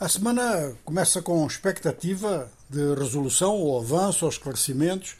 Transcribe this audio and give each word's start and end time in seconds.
A 0.00 0.08
semana 0.08 0.72
começa 0.82 1.20
com 1.20 1.46
expectativa 1.46 2.50
de 2.70 2.94
resolução 2.94 3.54
ou 3.56 3.78
avanço 3.78 4.24
ou 4.24 4.30
esclarecimentos 4.30 5.16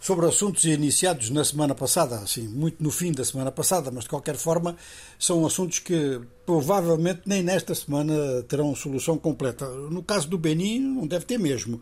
sobre 0.00 0.26
assuntos 0.26 0.64
iniciados 0.64 1.30
na 1.30 1.44
semana 1.44 1.72
passada, 1.72 2.16
assim, 2.16 2.48
muito 2.48 2.82
no 2.82 2.90
fim 2.90 3.12
da 3.12 3.24
semana 3.24 3.52
passada, 3.52 3.92
mas 3.92 4.02
de 4.02 4.10
qualquer 4.10 4.34
forma 4.34 4.76
são 5.20 5.46
assuntos 5.46 5.78
que 5.78 6.20
provavelmente 6.44 7.20
nem 7.24 7.44
nesta 7.44 7.76
semana 7.76 8.42
terão 8.48 8.74
solução 8.74 9.16
completa. 9.16 9.68
No 9.68 10.02
caso 10.02 10.28
do 10.28 10.36
Benin, 10.36 10.80
não 10.80 11.06
deve 11.06 11.26
ter 11.26 11.38
mesmo. 11.38 11.80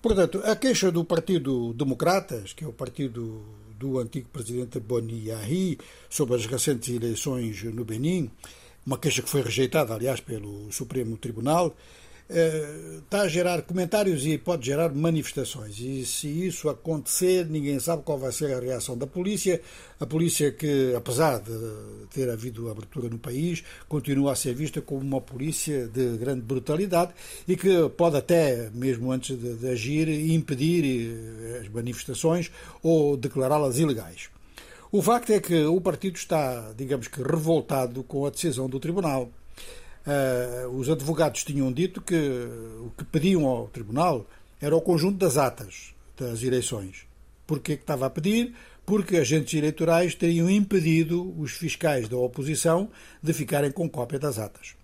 Portanto, 0.00 0.40
a 0.44 0.54
queixa 0.54 0.92
do 0.92 1.04
Partido 1.04 1.72
Democratas, 1.72 2.52
que 2.52 2.62
é 2.62 2.68
o 2.68 2.72
partido 2.72 3.42
do 3.76 3.98
antigo 3.98 4.28
presidente 4.28 4.78
Boni 4.78 5.26
Yahi, 5.26 5.76
sobre 6.08 6.36
as 6.36 6.46
recentes 6.46 6.94
eleições 6.94 7.60
no 7.64 7.84
Benin, 7.84 8.30
uma 8.86 8.98
queixa 8.98 9.22
que 9.22 9.28
foi 9.28 9.42
rejeitada, 9.42 9.94
aliás, 9.94 10.20
pelo 10.20 10.72
Supremo 10.72 11.16
Tribunal, 11.16 11.74
eh, 12.30 12.98
está 13.02 13.22
a 13.22 13.28
gerar 13.28 13.62
comentários 13.62 14.26
e 14.26 14.36
pode 14.36 14.66
gerar 14.66 14.92
manifestações. 14.94 15.78
E 15.80 16.04
se 16.04 16.28
isso 16.28 16.68
acontecer, 16.68 17.46
ninguém 17.46 17.80
sabe 17.80 18.02
qual 18.02 18.18
vai 18.18 18.30
ser 18.32 18.52
a 18.52 18.60
reação 18.60 18.98
da 18.98 19.06
polícia. 19.06 19.60
A 19.98 20.04
polícia 20.04 20.52
que, 20.52 20.94
apesar 20.94 21.38
de 21.40 21.58
ter 22.12 22.28
havido 22.28 22.70
abertura 22.70 23.08
no 23.08 23.18
país, 23.18 23.64
continua 23.88 24.32
a 24.32 24.36
ser 24.36 24.54
vista 24.54 24.82
como 24.82 25.00
uma 25.00 25.22
polícia 25.22 25.88
de 25.88 26.18
grande 26.18 26.42
brutalidade 26.42 27.12
e 27.46 27.56
que 27.56 27.88
pode 27.96 28.16
até, 28.16 28.68
mesmo 28.74 29.10
antes 29.10 29.38
de, 29.38 29.54
de 29.54 29.68
agir, 29.68 30.08
impedir 30.08 30.84
eh, 30.84 31.60
as 31.62 31.68
manifestações 31.68 32.50
ou 32.82 33.16
declará-las 33.16 33.78
ilegais. 33.78 34.28
O 34.90 35.02
facto 35.02 35.30
é 35.34 35.40
que 35.40 35.64
o 35.66 35.78
partido 35.82 36.16
está, 36.16 36.72
digamos 36.74 37.08
que, 37.08 37.22
revoltado 37.22 38.02
com 38.02 38.24
a 38.24 38.30
decisão 38.30 38.70
do 38.70 38.80
Tribunal. 38.80 39.30
Uh, 40.06 40.68
os 40.70 40.88
advogados 40.88 41.44
tinham 41.44 41.70
dito 41.70 42.00
que 42.00 42.14
o 42.14 42.90
que 42.96 43.04
pediam 43.04 43.44
ao 43.44 43.68
Tribunal 43.68 44.26
era 44.58 44.74
o 44.74 44.80
conjunto 44.80 45.18
das 45.18 45.36
atas 45.36 45.94
das 46.16 46.42
eleições. 46.42 47.06
Porquê 47.46 47.76
que 47.76 47.82
estava 47.82 48.06
a 48.06 48.10
pedir? 48.10 48.54
Porque 48.86 49.18
agentes 49.18 49.52
eleitorais 49.52 50.14
teriam 50.14 50.48
impedido 50.48 51.38
os 51.38 51.52
fiscais 51.52 52.08
da 52.08 52.16
oposição 52.16 52.88
de 53.22 53.34
ficarem 53.34 53.70
com 53.70 53.90
cópia 53.90 54.18
das 54.18 54.38
atas. 54.38 54.74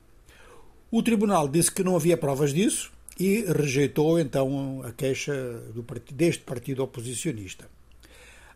O 0.91 1.02
Tribunal 1.02 1.48
disse 1.48 1.72
que 1.72 1.82
não 1.82 1.97
havia 1.97 2.19
provas 2.19 2.52
disso 2.52 2.92
e 3.19 3.47
rejeitou 3.48 4.20
então 4.20 4.82
a 4.84 4.92
queixa 4.92 5.34
do, 5.72 5.82
deste 6.12 6.42
partido 6.42 6.82
oposicionista. 6.82 7.66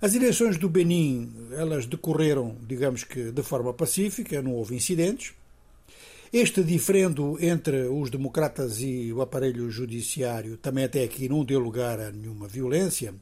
As 0.01 0.15
eleições 0.15 0.57
do 0.57 0.69
Benin, 0.69 1.29
elas 1.51 1.85
decorreram, 1.85 2.57
digamos 2.69 3.03
que 3.03 3.33
de 3.33 3.43
forma 3.43 3.75
pacífica, 3.75 4.41
não 4.41 4.55
houve 4.55 4.77
incidentes. 4.77 5.35
Este 6.33 6.63
diferendo 6.63 7.37
entre 7.41 7.89
os 7.89 8.09
democratas 8.09 8.81
e 8.81 9.13
o 9.13 9.21
aparelho 9.21 9.69
judiciário 9.69 10.57
também 10.57 10.85
até 10.85 11.03
aqui 11.03 11.29
não 11.29 11.45
deu 11.45 11.59
lugar 11.59 11.99
a 11.99 12.13
nenhuma 12.13 12.47
violência. 12.47 13.13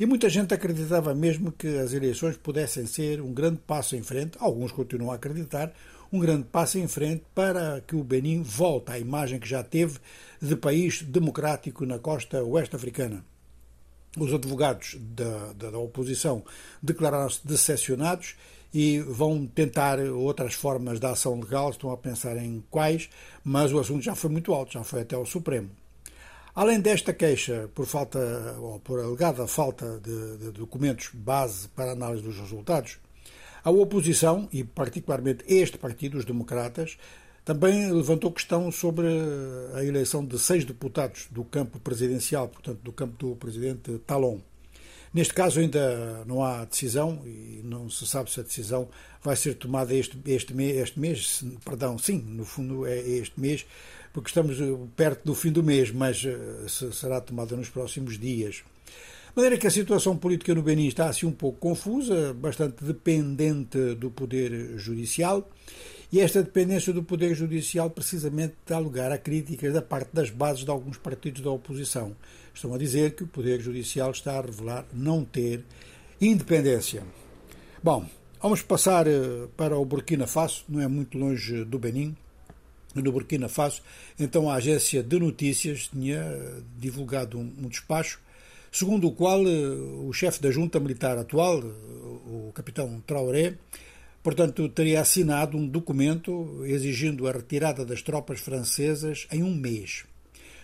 E 0.00 0.06
muita 0.06 0.28
gente 0.28 0.52
acreditava 0.52 1.14
mesmo 1.14 1.52
que 1.52 1.78
as 1.78 1.92
eleições 1.92 2.36
pudessem 2.36 2.84
ser 2.84 3.20
um 3.20 3.32
grande 3.32 3.60
passo 3.64 3.94
em 3.94 4.02
frente, 4.02 4.36
alguns 4.40 4.72
continuam 4.72 5.12
a 5.12 5.14
acreditar, 5.14 5.72
um 6.12 6.18
grande 6.18 6.48
passo 6.50 6.80
em 6.80 6.88
frente 6.88 7.22
para 7.32 7.80
que 7.86 7.94
o 7.94 8.02
Benin 8.02 8.42
volte 8.42 8.90
à 8.90 8.98
imagem 8.98 9.38
que 9.38 9.48
já 9.48 9.62
teve 9.62 10.00
de 10.42 10.56
país 10.56 11.00
democrático 11.00 11.86
na 11.86 12.00
costa 12.00 12.42
oeste 12.42 12.74
africana. 12.74 13.24
Os 14.16 14.32
advogados 14.32 14.96
da, 14.98 15.52
da, 15.52 15.70
da 15.70 15.78
oposição 15.78 16.42
declararam-se 16.82 17.46
decepcionados 17.46 18.36
e 18.72 19.00
vão 19.00 19.46
tentar 19.46 19.98
outras 20.00 20.54
formas 20.54 21.00
de 21.00 21.06
ação 21.06 21.38
legal, 21.40 21.70
estão 21.70 21.90
a 21.90 21.96
pensar 21.96 22.36
em 22.36 22.62
quais, 22.70 23.08
mas 23.44 23.72
o 23.72 23.78
assunto 23.78 24.02
já 24.02 24.14
foi 24.14 24.30
muito 24.30 24.52
alto, 24.52 24.72
já 24.72 24.84
foi 24.84 25.02
até 25.02 25.16
ao 25.16 25.24
Supremo. 25.24 25.70
Além 26.54 26.80
desta 26.80 27.12
queixa 27.12 27.70
por 27.74 27.86
falta 27.86 28.18
ou 28.60 28.80
por 28.80 28.98
alegada 28.98 29.46
falta 29.46 30.00
de, 30.02 30.36
de 30.38 30.50
documentos 30.50 31.10
base 31.14 31.68
para 31.68 31.92
análise 31.92 32.22
dos 32.22 32.36
resultados, 32.36 32.98
a 33.62 33.70
oposição, 33.70 34.48
e 34.52 34.64
particularmente 34.64 35.44
este 35.46 35.78
partido, 35.78 36.18
os 36.18 36.24
democratas, 36.24 36.98
também 37.48 37.90
levantou 37.90 38.30
questão 38.30 38.70
sobre 38.70 39.06
a 39.72 39.82
eleição 39.82 40.22
de 40.22 40.38
seis 40.38 40.66
deputados 40.66 41.28
do 41.30 41.42
campo 41.42 41.80
presidencial, 41.80 42.46
portanto, 42.46 42.80
do 42.82 42.92
campo 42.92 43.16
do 43.16 43.36
presidente 43.36 43.96
Talon. 44.06 44.40
Neste 45.14 45.32
caso 45.32 45.58
ainda 45.58 46.26
não 46.26 46.44
há 46.44 46.66
decisão 46.66 47.22
e 47.24 47.62
não 47.64 47.88
se 47.88 48.06
sabe 48.06 48.30
se 48.30 48.38
a 48.38 48.42
decisão 48.42 48.86
vai 49.22 49.34
ser 49.34 49.54
tomada 49.54 49.94
este, 49.94 50.18
este, 50.26 50.52
mês, 50.52 50.76
este 50.76 51.00
mês, 51.00 51.42
perdão, 51.64 51.96
sim, 51.96 52.18
no 52.18 52.44
fundo 52.44 52.86
é 52.86 52.98
este 52.98 53.40
mês, 53.40 53.64
porque 54.12 54.28
estamos 54.28 54.58
perto 54.94 55.24
do 55.24 55.34
fim 55.34 55.50
do 55.50 55.62
mês, 55.62 55.90
mas 55.90 56.22
eh, 56.26 56.66
será 56.92 57.18
tomada 57.18 57.56
nos 57.56 57.70
próximos 57.70 58.18
dias. 58.18 58.56
De 58.56 59.34
maneira 59.34 59.56
que 59.56 59.66
a 59.66 59.70
situação 59.70 60.18
política 60.18 60.54
no 60.54 60.62
Benin 60.62 60.88
está 60.88 61.08
assim 61.08 61.24
um 61.24 61.32
pouco 61.32 61.58
confusa, 61.58 62.34
bastante 62.34 62.84
dependente 62.84 63.94
do 63.94 64.10
poder 64.10 64.76
judicial 64.76 65.48
e 66.10 66.20
esta 66.20 66.42
dependência 66.42 66.92
do 66.92 67.02
Poder 67.02 67.34
Judicial 67.34 67.90
precisamente 67.90 68.54
dá 68.66 68.78
lugar 68.78 69.12
a 69.12 69.18
críticas 69.18 69.74
da 69.74 69.82
parte 69.82 70.08
das 70.12 70.30
bases 70.30 70.64
de 70.64 70.70
alguns 70.70 70.96
partidos 70.96 71.42
da 71.42 71.50
oposição. 71.50 72.16
Estão 72.54 72.72
a 72.72 72.78
dizer 72.78 73.14
que 73.14 73.24
o 73.24 73.26
Poder 73.26 73.60
Judicial 73.60 74.10
está 74.10 74.38
a 74.38 74.40
revelar 74.40 74.86
não 74.92 75.24
ter 75.24 75.64
independência. 76.20 77.02
Bom, 77.82 78.06
vamos 78.40 78.62
passar 78.62 79.06
eh, 79.06 79.48
para 79.56 79.78
o 79.78 79.84
Burkina 79.84 80.26
Faso, 80.26 80.64
não 80.68 80.80
é 80.80 80.88
muito 80.88 81.18
longe 81.18 81.64
do 81.64 81.78
Benin. 81.78 82.16
No 82.94 83.12
Burkina 83.12 83.48
Faso, 83.48 83.82
então 84.18 84.50
a 84.50 84.54
agência 84.54 85.02
de 85.02 85.18
notícias 85.18 85.88
tinha 85.88 86.20
eh, 86.20 86.60
divulgado 86.78 87.38
um 87.38 87.68
despacho 87.68 88.18
segundo 88.70 89.08
o 89.08 89.12
qual 89.12 89.46
eh, 89.46 89.50
o 90.06 90.12
chefe 90.12 90.40
da 90.40 90.50
junta 90.50 90.80
militar 90.80 91.18
atual, 91.18 91.58
o 91.58 92.50
capitão 92.54 93.02
Traoré, 93.06 93.54
Portanto, 94.22 94.68
teria 94.68 95.00
assinado 95.00 95.56
um 95.56 95.66
documento 95.66 96.64
exigindo 96.64 97.26
a 97.26 97.32
retirada 97.32 97.84
das 97.84 98.02
tropas 98.02 98.40
francesas 98.40 99.26
em 99.30 99.42
um 99.42 99.54
mês. 99.54 100.04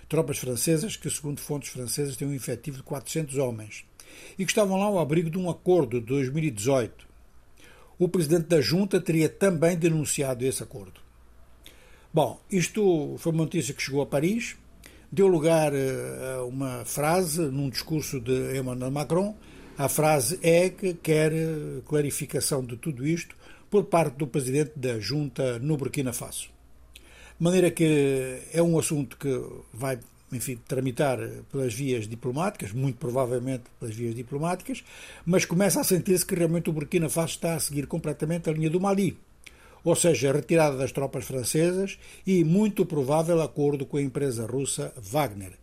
Tropas 0.09 0.39
francesas 0.39 0.97
que, 0.97 1.09
segundo 1.09 1.41
fontes 1.41 1.71
francesas, 1.71 2.17
têm 2.17 2.29
um 2.29 2.35
efetivo 2.35 2.79
de 2.79 2.83
400 2.83 3.37
homens 3.39 3.85
e 4.39 4.45
que 4.45 4.51
estavam 4.51 4.79
lá 4.79 4.87
ao 4.87 4.99
abrigo 4.99 5.31
de 5.31 5.39
um 5.39 5.49
acordo 5.49 6.01
de 6.01 6.07
2018. 6.07 7.07
O 7.99 8.09
presidente 8.09 8.49
da 8.49 8.61
junta 8.61 9.01
teria 9.01 9.29
também 9.29 9.77
denunciado 9.77 10.45
esse 10.45 10.63
acordo. 10.63 11.01
Bom, 12.13 12.41
isto 12.51 13.17
foi 13.19 13.33
uma 13.33 13.45
notícia 13.45 13.75
que 13.75 13.83
chegou 13.83 14.03
a 14.03 14.07
Paris, 14.07 14.57
deu 15.11 15.27
lugar 15.27 15.73
eh, 15.75 16.37
a 16.37 16.45
uma 16.45 16.85
frase 16.85 17.41
num 17.43 17.69
discurso 17.69 18.21
de 18.21 18.59
Emmanuel 18.59 18.91
Macron. 18.91 19.37
A 19.77 19.89
frase 19.89 20.39
é 20.41 20.71
que 20.71 20.95
quer 20.95 21.33
clarificação 21.89 22.65
de 22.65 22.77
tudo 22.77 23.05
isto 23.05 23.35
por 23.69 23.87
parte 23.87 24.15
do 24.17 24.25
presidente 24.25 24.71
da 24.77 25.01
junta 25.01 25.59
no 25.59 25.77
Burkina 25.77 26.13
Faso. 26.13 26.49
De 26.95 27.43
maneira 27.43 27.73
que 27.73 28.39
é 28.53 28.63
um 28.63 28.79
assunto 28.79 29.17
que 29.17 29.29
vai, 29.73 29.99
enfim, 30.31 30.61
tramitar 30.69 31.19
pelas 31.51 31.75
vias 31.75 32.07
diplomáticas, 32.07 32.71
muito 32.71 32.99
provavelmente 32.99 33.65
pelas 33.81 33.93
vias 33.93 34.15
diplomáticas, 34.15 34.85
mas 35.27 35.45
começa 35.45 35.81
a 35.81 35.85
sentir-se 35.85 36.25
que 36.25 36.37
realmente 36.37 36.71
o 36.71 36.73
Burkina 36.73 37.09
Faso 37.09 37.31
está 37.31 37.57
a 37.57 37.61
seguir 37.61 37.89
completamente 37.89 38.49
a 38.49 38.53
linha 38.53 38.71
do 38.71 38.81
Mali. 38.81 39.19
Ou 39.83 39.97
seja, 39.97 40.33
retirada 40.33 40.77
das 40.77 40.93
tropas 40.93 41.25
francesas 41.25 41.99
e 42.25 42.45
muito 42.45 42.87
provável 42.87 43.43
acordo 43.43 43.85
com 43.85 43.97
a 43.97 44.03
empresa 44.03 44.47
russa 44.47 44.93
Wagner. 44.97 45.55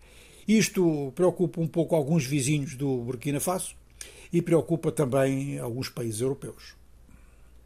Isto 0.45 1.13
preocupa 1.15 1.61
um 1.61 1.67
pouco 1.67 1.95
alguns 1.95 2.25
vizinhos 2.25 2.75
do 2.75 2.97
Burkina 2.97 3.39
Faso 3.39 3.79
e 4.31 4.41
preocupa 4.41 4.91
também 4.91 5.59
alguns 5.59 5.89
países 5.89 6.21
europeus. 6.21 6.80